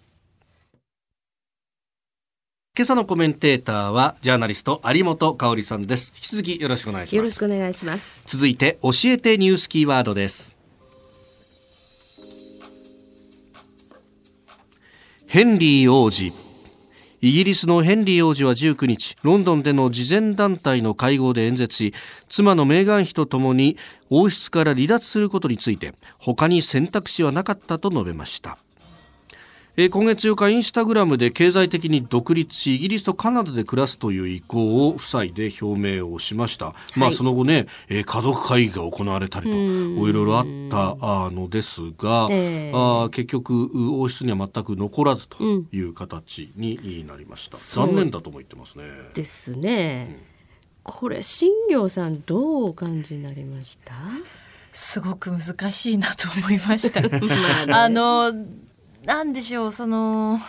[2.77, 6.13] 今朝のコメンテーターはジャーナリスト有本香さんです。
[6.15, 7.17] 引き続きよろしくお願いします。
[7.17, 8.23] よろしくお願いします。
[8.27, 10.57] 続いて教えてニュースキーワードです。
[15.27, 16.33] ヘンリー王子
[17.27, 21.95] イギリスのヘンリー王子は19日ロンドンでの慈善団体の会合で演説し
[22.29, 23.77] 妻のメーガン妃とともに
[24.11, 28.59] 王室から離脱することについて他に選択肢はなかったと述べました。
[29.79, 47.85] え今月8日インスタグラムで経済的に独立しイギリスとカナダで暮らすという意向を夫妻で表明をしました、はい、まあその後ね、え家族会議が行われたりといろいろあったのですが、えー、あ結局王室には全く残らずという形になりました、う。
[47.85, 48.85] ん、残念だとも言ってますね。
[49.13, 50.17] ですね、うん、
[50.85, 53.93] これ新行さんどうお感じになりました？
[54.73, 57.03] すごく難しいなと思いました。
[57.79, 58.33] あの
[59.07, 60.41] なんでしょう、その、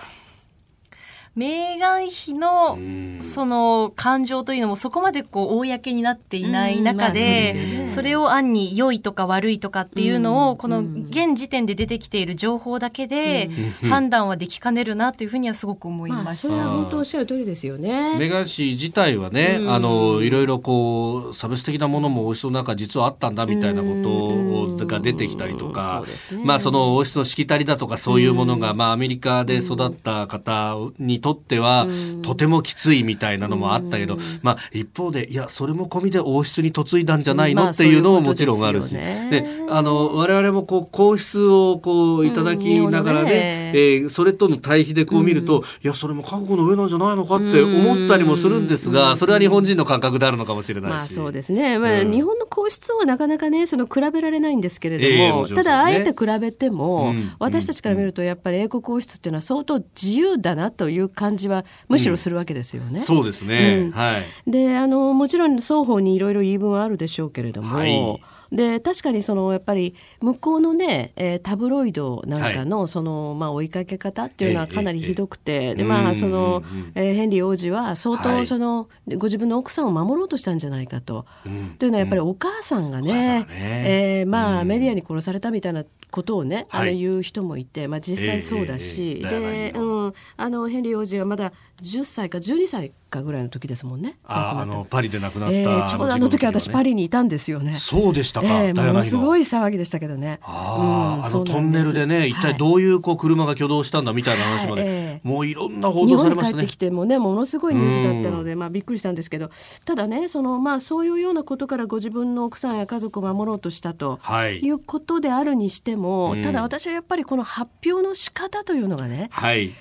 [1.37, 2.77] メーガン妃の
[3.21, 13.49] その感情というのもそこまでこう公になっていない中でそれを暗に良いとか悪いとかっていうのをこの現時点で出てきている情報だけで
[13.87, 16.47] 判断はできかねるなというふうにはすごく思いました。
[16.47, 18.17] それは本当おっしゃる通りですよね。
[18.17, 26.03] メーガン氏自体はね、あのいろいろこう差別的なものも王室の中実はあったんだみたいなことが出てきたりとか、
[26.43, 31.87] まあその王室のしきたりだとかそういうものがまあアメリカで育った方にとっては、
[32.21, 50.95] とてもきついみたいなのもあったけど、まあ、一方で、いや、それも込みで王室に嫁いだんじゃないのっていうのももちろんあるし、で、あの、我々もこう、皇室をこう、いただきながらね、えー、それとの対比でこう見ると、いや、それも覚悟の上なんじゃないのかって思ったりもするんですが、それは日本人の感覚であるのかもしれないし。
[50.95, 51.79] まあ、そうですね。
[51.79, 62.99] まあ、日本の皇室はなかなかね、その比べられないんですけれども、ただ、あえて比べても、私たちから見ると、やっぱり英国王室っていうのは相当自由だなという感じはむしろするわけですよね。
[62.99, 68.21] うん、そうですね、うん、はい、であのもちろん双方にいろいろ言い分はあるでしょうけれども、はい。
[68.51, 76.63] で確かにそのやっぱり向こうのね、えー、タブロイドなんかのその、はい、まあ、追いかけ方っていうのはかなりひどくて、えー、でまあその、
[76.95, 81.25] えー、ヘンリー王子は相当その、はい、ご自分の奥さんを守ろうとしたんじゃないかと。
[81.45, 83.47] うん、というのはやっぱりお母さんがね,、ね。
[83.49, 94.17] えー、まあ、メディアに殺されたみたいなことをね、あの言う人もいて、まあ、実際そうだし、で、うん、あのヘンリー王子はまだ10歳か12歳かぐらいの時ですもんね。
[94.25, 97.73] ああのパリで亡くなった、えー、ちょうどあの時私パリにいたんですよね。
[97.75, 98.47] そうでしたか。
[98.63, 99.03] えー、もの。
[99.03, 100.39] すごい騒ぎでしたけどね。
[100.43, 106.49] あ,、うん、あのトンネルでね、一体どういうこう車が挙動したんだみたいな話まで、もういろんな報道されますね。
[106.49, 109.49] 日本に帰ってきてもね、ものすごいニュースだったので、まあびっくりしたんですけど、
[109.85, 119.29] ただね、そのまあそういうようなことからご自分の奥さんや家族を守ろうとしたと、はい、いうことであるにしても、ただ私はやっぱりこの発表の仕方というのがね。
[119.31, 119.71] はい。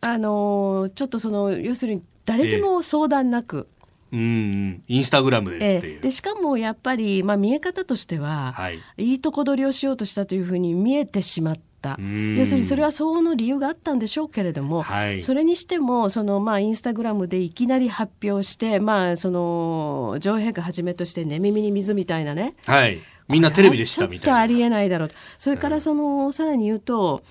[0.00, 3.68] あのちょっとその要するに誰にも相談なく、
[4.12, 11.62] うん、インスタグラムでっていう、でしかもやっぱり、まあ、見え方としては、はい、いいとこ取りをしようとしたというふうに見えてしまった。
[12.36, 24.22] 要するにそれは相応の理由があったんでしょうけれども、はい、それにしてもその、まあ、インスタグラムでいきなり発表して、まあ、その女王陛下はじめとして寝耳に水みたいなね、はい、みんなテレビでしたみたいな。
[24.22, 25.10] ちょっとありえないだろう。
[25.38, 27.22] それからその、さらに言うと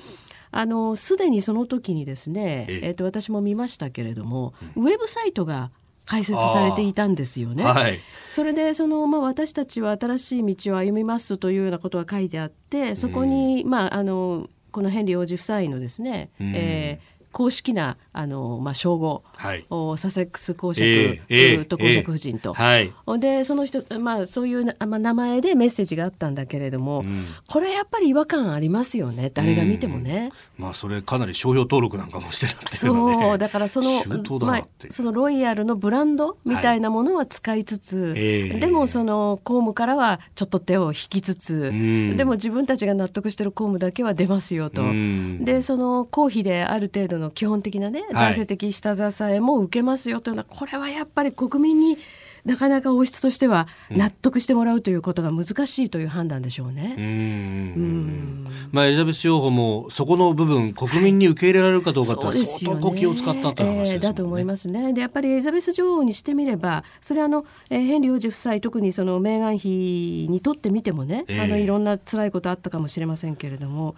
[0.56, 5.72] あのすでにその時にですね、えっと私も見ましたけれども、ウェブサイトが
[6.06, 7.64] 解説されていたんですよね。
[7.64, 19.66] はい、それでその、まあ、私たちは新しい道を歩みますというようなことが書いてあってそこに、まあ、あのこのヘンリー王子夫妻のですね、うん、えー公式なあの、まあ、称号、はい、
[19.98, 29.32] サセックス公爵、えー、と公爵夫人と、えーはい、でその人、まあ、そういう、まあ、名前でメッセージがあったんだけれども、うん、これやっぱり違和感ありますよね。
[29.34, 30.32] 誰が見てもね。
[30.58, 34.04] まあ、それかなり商標登録なんかもしてたっていうの、ね、そうだからその
[34.40, 44.84] まあ、そのロイヤルのブランドみたいなものは使いつつ、はいえー、でもその公務からはちょっと手を引きつつ、うん、でも自分たちが納得してる公務だけは出ますよと。
[44.84, 51.98] うん、でその公費である程度の基本的なね財政的下支えも受けますよというのは、これはやっぱり国民に
[52.46, 56.96] なかなか王室としては納得してもらうということが難しいという判断でしょうね。
[56.98, 64.94] うんまあ、エリザベス女王もそこの部分国民に受け入れられるかどうかと相当気を使ったという話ねえー、だと思いますね。
[64.94, 73.96] でやっぱりエリザベス女王にしてみればそれはあの、えー、ヘンリー王子夫妻特にそのメーガン妃にとってみてもね、えー、あのいろんな辛いことあったかもしれませんけれども。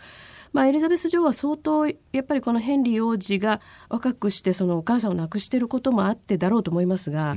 [0.56, 7.36] まあ、エリザベス女王は相当やっぱりこのヘンリー王子が若くしてそのお母さんを亡くしていることもあってだろうと思いますが、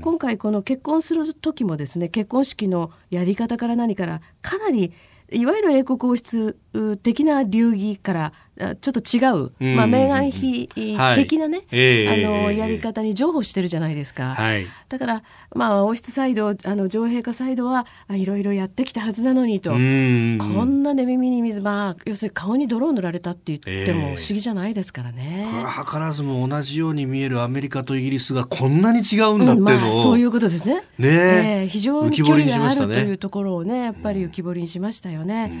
[0.00, 4.92] 今回この結婚する時もですね結婚式のやり方から何からかなり
[5.32, 6.60] いわゆる英国王室
[7.02, 8.32] 的な流儀から
[8.80, 10.68] ちょっと違う、うん、まあ、メーガン妃
[11.14, 15.22] 的なね、はい、あのやり方に譲歩してるじゃないですか、はい、だから、
[15.54, 30.84] まあ、王室サイドあの女王陛下サイドはいろいろやってきたはずなのにと、こんな寝耳に水、まあ、要するに顔に泥を塗られたって言っても不思議じゃないですからね、これは図らずも同じように見えるアメリカとイギリスがこんなに違うんだっていうのを、うんまあ、そういうことですね。
[30.98, 31.60] ね、え。
[31.64, 35.52] ー、非常に距離があるというところをねやっぱり浮き彫りにしましたよね。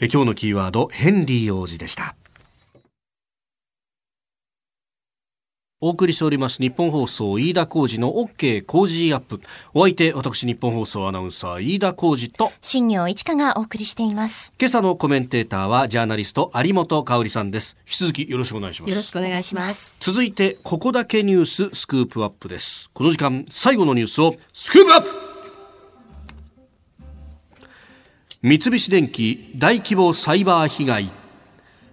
[0.00, 2.16] うんえ今日のキーワードヘンリー王子でした。
[5.78, 9.40] お送りしております日本放送飯田浩二の OK 工事アップ。
[9.74, 14.54] お相手私日本放送アナウンサー飯田浩二と新業一華がお送りしています。
[14.58, 17.76] 今朝のコメンテーターはジャーナリスト有本香里さんです。
[17.86, 18.90] 引き続きよろしくお願いします。
[18.90, 19.96] よろしくお願いします。
[20.00, 22.90] 続いてここだけニューススクープアップです。
[22.94, 25.25] この時間最後のニュースをスクープアップ
[28.48, 31.12] 三菱電機大規模サイバー被害。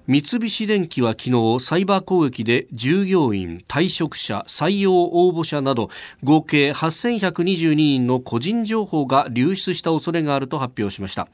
[0.05, 5.89] 三菱電機は昨日サイバー攻撃で従業員退職者採用応募者など
[6.23, 11.27] 合計8122人の個人情報が流出した恐れがあると発表しました。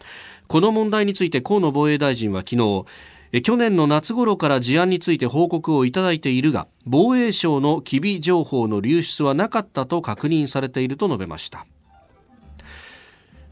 [0.48, 11.66] この問題について河野防衛大臣は昨日去年の夏頃から事案について報告をいただいているが防衛省の機微情報の流出はなかったと確認されていると述べました。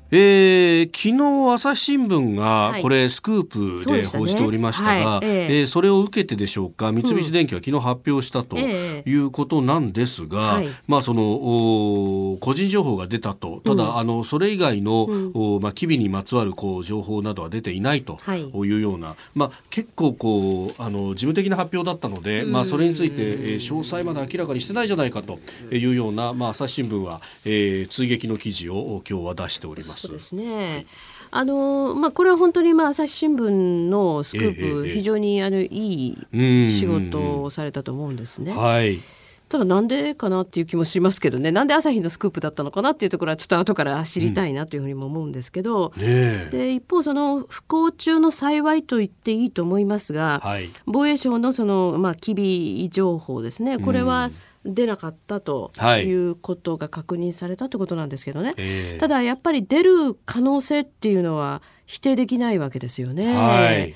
[0.09, 5.07] えー、昨日朝日新聞がこれスクープで報じておりましたが、はいね。
[5.07, 6.93] はい、えー、それを受けてでしょうか？
[6.93, 13.61] 三菱電機は昨日発表したということなんですが、うんえー、まあその個人情報が出たと。
[13.65, 18.51] ただ、うん、あのそれ以外の、うん、まあ機微にまつわるこう情報などは出ていないとい。
[18.53, 25.39] うような、はい、まあ結構こうあの事務的な発表だったので、まあそれについて、えー、詳細まで明らかにしてないじゃないかと
[25.69, 29.96] いうようなまあ朝日新聞は、えー、追撃の記事を今日は出しております。
[29.97, 30.85] そうですね。
[31.29, 33.49] あのまあ、これは本当に、まあ、朝日新聞
[33.89, 38.53] のスクープ、非常にあのいい仕事をされたと思うんですね。
[38.53, 38.99] はい、
[39.49, 41.51] ただなんでかなっていう気もしますけどね。
[41.51, 46.03] なんで朝日のスクープだったのかなっていうところはちょっと後から知りたいなというふうにも思うんですけど、うん。
[46.03, 53.79] ね、で一方その不幸中の幸いと言っていいと思いますが、はい、防衛省のその、まあ、機微情報ですね。
[53.79, 54.33] これは、うん
[54.67, 55.71] 出なかったと
[56.03, 56.17] い。
[56.17, 63.35] うことが確認されたということなんですけどね、はい、ただやっぱり出る可能性っていうのは否定できないわけですよね。
[63.35, 63.93] はい。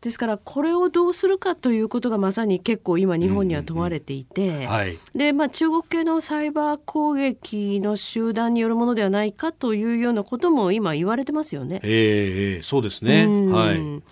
[0.00, 4.68] ですからこれをどうするかということがまさに結構今日本には問われていて、
[5.14, 11.78] でまあ、中国系のサイバー攻撃の集団によるものではないかというようなことも今言われてますよね。
[11.84, 14.02] えー、そうですね、はい、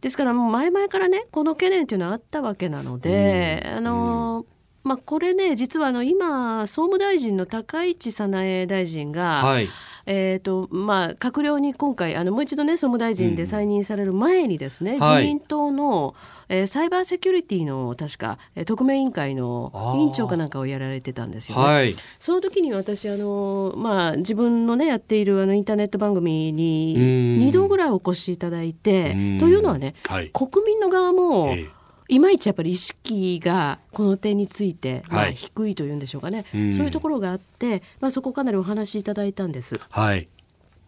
[0.00, 4.46] ですからもう前々からねこの懸念というのはあったわけなので、あの
[4.82, 9.68] まあ、これね実はあの今総務大臣の高市早苗大臣が、はい、
[10.06, 16.14] えーとまあ、閣僚に今回あのもう一度ね総務大臣で再任される前にですね、うん、自民党の、
[16.48, 21.62] えー、サイバーセキュリティの確か特命委員会の委員長かなんかをやられてたんですよね。
[21.62, 31.79] はい、その時に私あの、まあ、自分のねやっているあのインターネット番組に2度ぐらいお越しいただいてというのはね、はい、国民の側も、えー
[32.10, 39.80] いまいちやっぱり意識がこの点について、まあ、低いというんでしょうかね、はい、そういうところがあって、まあ、そこかなりお話しいただいたんです。
[39.88, 40.28] はい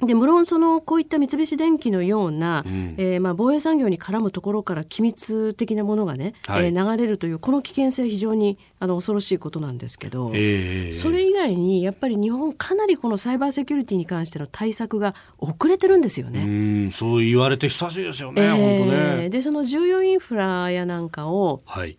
[0.07, 16.43] で無論そのこういった三菱電機のような、うん、えー、まあ防衛産業に絡むところから機密的なものがね、はい、えー、流れるというこの危険性は非常にあの恐ろしいことなんですけど、えー、それ以外にやっぱり日本かなりこのサイバーセキュリティに関しての対策が遅れてるんですよね。
[16.43, 16.47] う
[16.89, 19.29] んそう言われて久しいですよね、えー、本当ね。
[19.31, 21.97] でその重要インフラやなんかを、はい。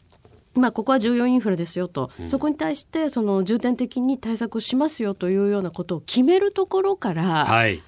[0.55, 7.81] まあ、ここは重要インフラですよと、うん、そこに対してその重点的に対策をしますよというようなことを決めるところから、はい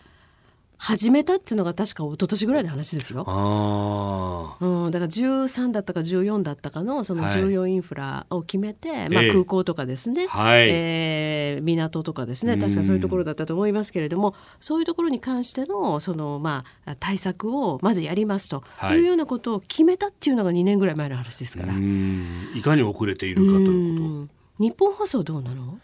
[0.78, 3.22] 始めたっていうのが確か一昨年ぐらいの話ですよ。
[3.22, 12.58] うん、だから13だったか14だったかのその重要インフラを決めて、はい、まあ、空港とかですね、えー、港とかですね。
[12.58, 18.64] 確かそういうところだったと思いますけれどもそういうところに関してのその、まあ、対策をまずやりますと。
[18.92, 18.96] い。
[19.00, 21.74] うようなことを決めたっていうのが2年ぐらい前の話ですから。
[21.74, 24.64] いかに遅れているかということ。
[24.64, 25.80] 日本放送どうなの？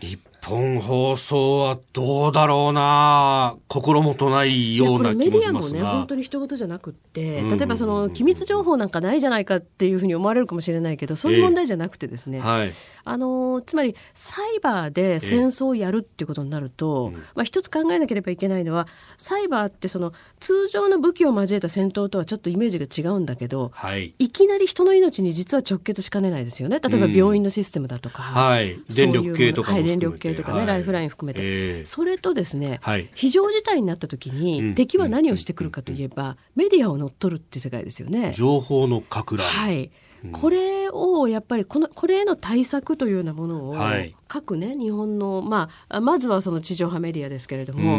[0.00, 3.56] 日本放送はどうだろうな。
[3.68, 12.72] 心もとないような気もしますがメディアもね本当に一言じゃなくって例えばその機密情報なんかないじゃないかっていうふうに思われるかもしれないけどそういう問題じゃなくてですね、えーはい、
[13.04, 18.86] あのつまりサイバーで戦争をやるっていうことになると、えー、まあ、一つ考えなければいけないのは
[19.16, 26.80] サイバーってその通常の武器を交えた戦闘とはちょっとイメージが違うんだけど、はい、いきなり人の命に実は直結しかねないですよね。
[26.80, 38.32] 例えば病院のシステムだとか、はい、電力系とかはい、電力系とかね、ライフライン含めて、えー、それとですね、はい、非常事態になった時に、敵は何をしてくるかといえば、メディアを乗っ取るって世界ですよね。
[38.32, 39.90] 情報の拡大はい
[40.30, 47.96] これをやっぱりこのこれへの対策というようなものを、はい、各ね日本の、まあ、まずはその地上波メディアですけれども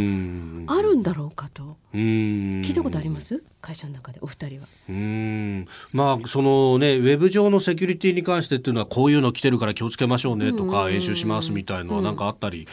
[0.68, 1.76] あるんだろうかと。
[1.94, 3.44] 聞いたことあります？
[3.62, 4.68] 会社の中でお二人は。
[4.90, 5.68] うん。
[5.92, 12.68] まあそのねウェブ上のセキュリティに関してっていうのはこういうの来てるから気をつけましょうねとか演習しますみたいのはなんかあったり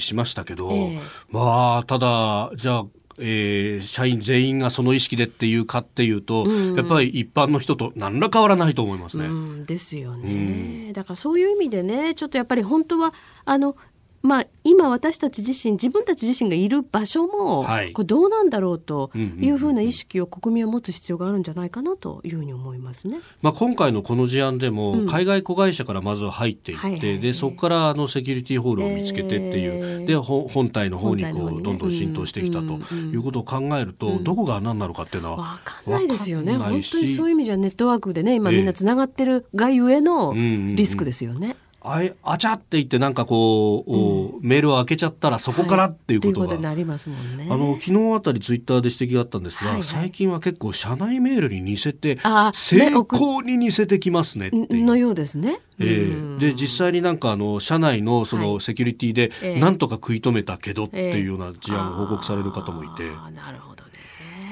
[0.00, 2.86] しましたけど、えー、まあただじゃあ
[3.18, 9.26] えー、社員全員がその意識でっていうかっていうと、うん、やっぱり一般の人と何ら変わらないと思いますね。
[9.26, 13.76] うん、ですよね、うん、だからそういう意味でねちょっとやっぱり本当はあの
[14.24, 23.18] まあ、今私たち自身自分たち自身がいる場所も、はい、これどうなんだろうというふうな意識を国民は持つ必要があるんじゃないかなというふうに思いますね。
[23.42, 36.56] まあ、今回のこの事案でも、海外子会社からまずは入っていって、はいはい、でそこからあのセキュリティホールを見つけてっていう、えー、で本体の方にこうどんどん浸透してきたということを考えると、うん、どこが何なのかっていうのは分かんないですよね。
[36.56, 41.48] 本当にそういう意味じゃネットワークでね今みんなつながってるがゆえのリスクですよね。
[41.48, 47.46] えーうんうんうんああちゃって言ってなんかこう、うん、メールを開けちゃったらそこからっていうことが、はい、なりますもんね。
[47.50, 52.18] あの昨日あたりツイッターで指摘があったんですが、はいはい、最近は結構社内メールに似せて
[52.54, 55.60] 成功に似せてきますねのようですね。
[55.78, 63.04] えー、で実際になんかあの社内のそのセキュリティでなんとか食い止めたけどっていうような事案を報告される方もいて。
[63.04, 63.90] えー、なるほどね。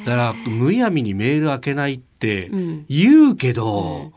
[0.05, 2.51] だからむやみにメール開けないって
[2.91, 4.12] 言うけど、うんうん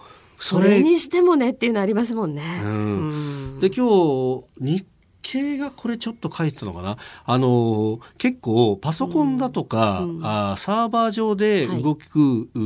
[0.45, 2.61] それにしてもねっていうのありますもんね。
[2.63, 4.85] うん、で今日日
[5.27, 6.97] 経がこれちょっと書いてたのかな？
[7.25, 12.61] あの結構パソコンだとか、うん、あサーバー上で動く、は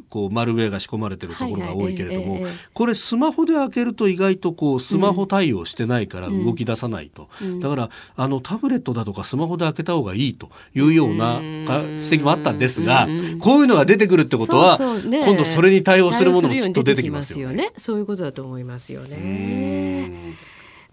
[0.00, 2.40] い、こうマルウェアが仕込まれてるところが多いけれども、
[2.74, 13.08] これスマホで開けると意外とこうスマホ対応してないから動き出さないと、うん、だからあのタブレットだとかスマホで開けた方がいいというような指摘もあったんですが、
[13.40, 17.72] こういうのが出てくるってことは今度それに対応するものもきっと出てきますよね。
[17.78, 20.12] そういうことだと思いますよね。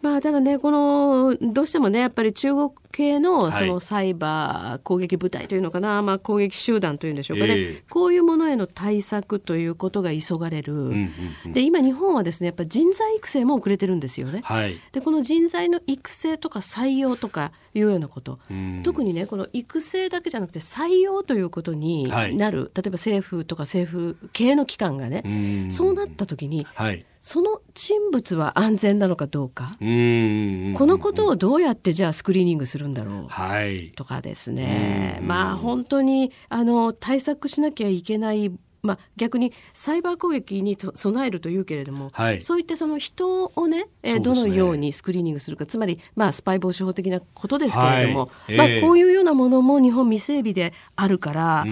[0.02, 11.12] まあ、ただね、この、どうしてもね、やっぱり中国系のそのサイバー攻撃部隊というのかな、はい、まあ、攻撃集団というんでしょうかね、えー、こういうものへの対策ということが急がれる、うんうん
[11.46, 14.42] うん、で今、日本はですねやっぱ人材育成も遅れてるんですよね。
[14.44, 29.74] はい、でこの人材の育成とか採用とかいうようなこと、うん、特にねこの育成だけじゃなくて採用ということになる、はい、例えば政府とか政府系の機関がね、うそうなった時に、はいその人物は安全なのかどうか？
[29.74, 35.20] このことをどうやってじゃあスクリーニングするんだろう、はい、とかですね。
[35.22, 38.50] まあ本当にあの対策しなきゃいけない
[38.88, 51.66] まあ、逆にサイバー攻撃に備えるというけれども、はい、そういったその人をね、えー、どのようにスクリーニングするかつまり、まあ、スパイ防止法的なことですけれども、はい、まあ、こういうようなものも日本未整備であるから、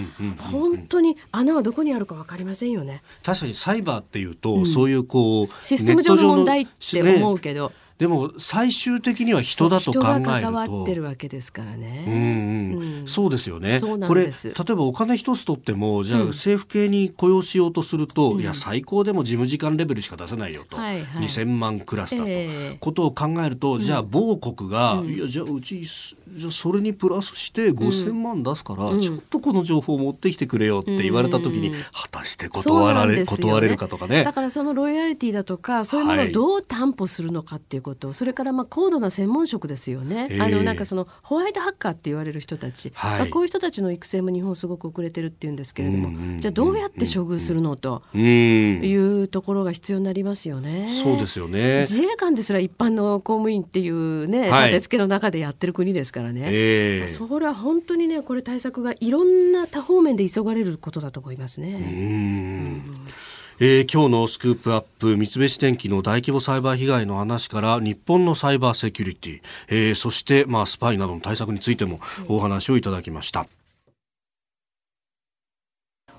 [0.51, 3.01] 本当に穴はどこにあるか分かりませんよね。
[3.23, 7.69] 確かにサイバーっていうと、うん、そういうこうシステム上の問題って思うけど。
[7.69, 10.31] ねでも最終的には人だと考えると。
[10.31, 12.03] 人が関わってるわけですからね。
[12.07, 12.99] うんうん。
[13.01, 13.79] うん、そうですよね。
[13.79, 34.23] これ例えばお金一つ取ってもじゃあ政府系に雇用しようとすると、うん、いや最高でも事務次官レベルしか出せないよと、はいはい、2,000万クラスだと、えー、ことを考えるとじゃあ某国が、うん、いやじゃあうちじゃそれにプラスして5,000万出すから、ちょっとこの情報を持ってきてくれよって言われた時に、果たして断られ、ね、断れるかとかね。
[34.23, 50.89] だからそのロイヤリティだとかそういうものをどう担保するのかっていうこと、はい、それからまあ高度な専門職ですよね、えー、あのなんかそのホワイトハッカーって言われる人たち、はい、まあ、こういう人たちの育成も日本すごく遅れてるっていうんですけれども、じゃあどうやって処遇するのというところが必要になりますよね。
[51.03, 51.81] そうですよね。
[51.81, 61.67] 自衛官ですら一般の公務員っていうね、立て付けの中でやってる国ですからね、えー、それは本当にねこれ対策がいろんな多方面で急がれることだと思いますね。
[61.69, 62.81] うん
[63.57, 73.47] えー、今日のスクープアップ三菱電機の大規模サイバー被害の話から日本のサイバーセキュリティ、えー、そして、まあ、スパイなどの対策についてもお話をいただきました。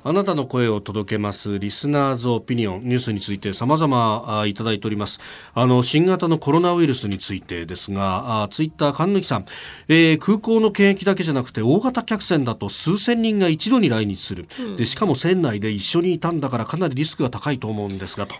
[0.09, 5.19] あなたの声を届けますリスナーズオピニオンニュースについて様々いただいております。
[5.53, 9.47] あの新型のコロナウイルスについてですがあツイッター神抜さん、
[9.89, 18.37] えー、空港の検疫だけじゃなくて大型客船だと数千人が一度に来日する、うん、でしかも船内で一緒にいたんだからかなりリスクが高いと思うんですがと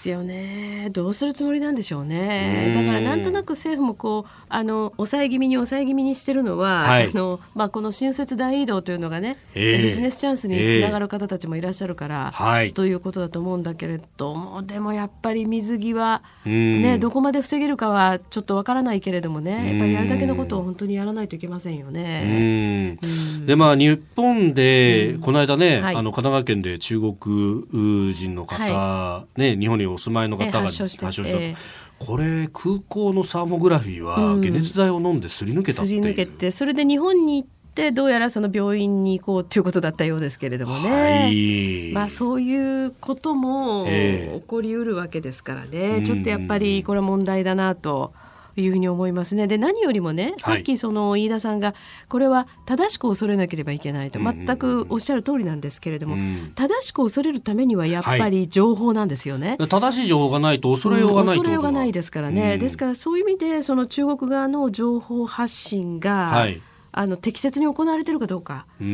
[0.00, 0.88] ですよね。
[0.92, 2.72] どうするつもりなんでしょうね。
[2.74, 22.96] だからなんとなく政府もこうあの抑え気味に抑え気味にしてるのは、はい、あのまあ、この新設大移動というのがね、えー、ビジネスチャンスにつながる方たちもいらっしゃるから、えー、ということだと思うんだけれどもでもやっぱり水際、ね、どこまで防げるかはちょっとわからないけれどもねやっぱりやるだけのことを本当にやらないといけませんよね。
[23.44, 31.56] でまあ日本で、この間ね、はい、あの神奈川県で中国人の方、はい、ね日本にお住まいの方が発症した、えー、
[31.98, 48.12] これ空港のサーモグラフィーは解熱剤を飲んですり抜けたっていう、すり抜けてそれで日本に行ってどうやらその病院に行こうということだったようですけれどもね、はい、まあ、そういうことも起こりうるわけですからね、えー、ちょっとやっぱりこれは問題だなと。
[48.60, 49.46] いうふうに思いますね。
[49.46, 51.74] で何よりもねさっきその飯田さんが
[52.08, 56.16] これは正しく恐れなければいけないと全くおっしゃる通りなんですけれども、
[56.54, 59.56] 正しく恐れるためにはやっぱり情報なんですよね。
[59.58, 62.58] はい、正しい情報がないと恐れようがない、恐れようがないですからね。
[62.58, 66.60] ですからそういう意味でその中国側の情報発信が、はい
[66.92, 68.84] あの適切に行われているかどうか、こ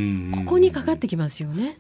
[0.45, 1.79] こにかかってきますよね、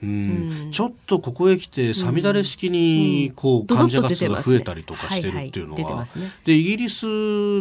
[0.71, 6.05] ちょっとここへ来てさみだれ式にこう患者が数が増えたりとかしてるっていうのは、
[6.47, 7.07] でイギリス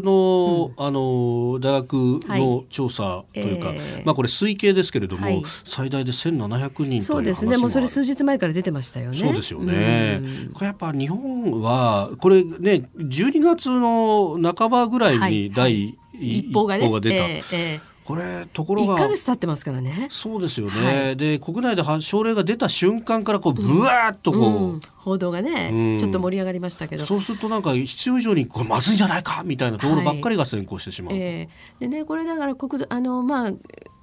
[0.01, 1.93] の,、あの大学
[2.27, 3.73] の調査というか、
[4.05, 7.57] まあこれ推計ですけれども、最大で1700人そうですね。
[7.57, 9.17] もうそれ数日前から出てましたよね。
[9.17, 10.21] そうですよね、
[10.53, 20.07] これやっぱ日本はこれね12月の半ばぐらいに第一報が出た、えーこれところが1か月経ってますからね。
[20.11, 24.45] そうですよね、はい、で国内で症例が出た瞬間からこうぶわっとこう、うん。
[24.45, 27.05] うん、報道がね、うん、ちょっと盛り上がりましたけど。
[27.05, 31.49] そうするとなんか必要以上にこれまずいんじゃないかみたいなところばっかりが先行してしまう、はい、え。
[31.79, 33.51] ー、でねこれだから国土あのまあ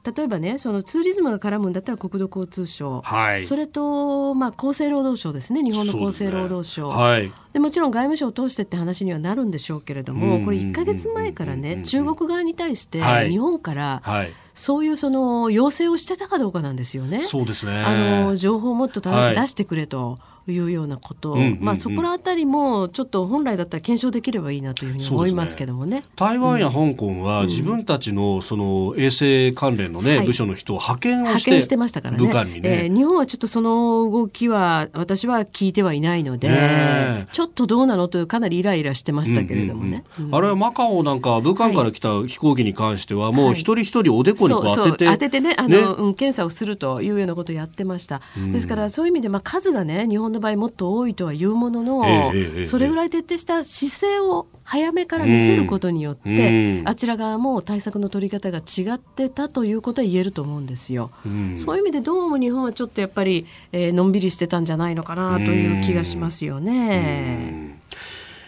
[0.04, 5.62] 例えばねそのツーリズムが絡むんだったら国土交通省、はい、それと、まあ、厚生労働省ですね。
[5.62, 7.02] 日本の厚生労働省、ね。
[7.02, 17.22] はい、でもちろん外務省を通してって話にはなるんでしょうけれどもこれ1か月前からね中国側に対して日本から、はい、そういうその要請をしてたかどうかなんですよね。
[17.22, 17.72] そうですね。
[17.72, 19.08] あの情報をもっと出
[19.46, 20.18] してくれと。
[20.48, 21.32] いうようなこと。
[21.32, 32.26] を、うんうんうん、まあ、そこら辺りもちょっと本来だったら検証できればいいなというふうに思いますけどもね、ね、台湾や香港は自分たちのその衛生関連のね、うん、部署の人を派遣をして派遣してましたからね。
[32.26, 48.20] ね、えー、日本はちょっとその動きは私は聞いてはいないので、ね、ちょっとどうなのというかなりイライラしてましたけれどもね、うんうんうん、あれはマカオなんか武漢から来た飛行機に関してはもう一人一人おでこにこう当てて、はい、当ててねあの、うん、検査をするというようなことをやってました、
[48.52, 61.10] ですからそういう意味でまあ数がね日本の場合もっと多いいとは言うものの、えー、それぐらい徹底した姿勢を早めから見せることによって、うん、あちら側も対策の取り方が違ってたということは言えると思うんですよ。
[61.24, 67.80] うん、そういう意味でどうも日本はちょっとやっぱり、えー、のんびりしてたんじゃないのかなという気がしますよね。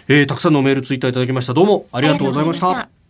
[0.07, 1.55] えー、たくさんのメールツイッターいただきました。
[1.55, 3.04] どうもありがとうございました。